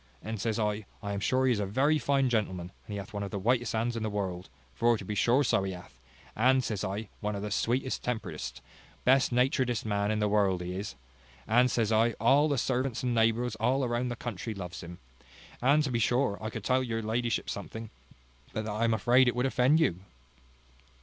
[0.23, 3.13] And, says I, I am sure he is a very fine gentleman; and he hath
[3.13, 5.99] one of the whitest hands in the world; for to be sure so he hath:
[6.35, 8.61] and, says I, one of the sweetest temperedest,
[9.05, 10.95] best naturedest men in the world he is;
[11.47, 14.97] and, says I, all the servants and neighbours all round the country loves him.
[15.61, 17.91] And, to be sure, I could tell your ladyship something,
[18.53, 19.99] but that I am afraid it would offend you."